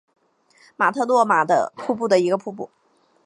[0.77, 2.71] 马特诺玛瀑布的一个瀑布。